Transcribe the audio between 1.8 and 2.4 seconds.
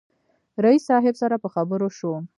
شوم.